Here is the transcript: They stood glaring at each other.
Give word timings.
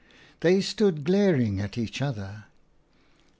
They 0.39 0.61
stood 0.61 1.03
glaring 1.03 1.59
at 1.61 1.77
each 1.77 2.01
other. 2.01 2.45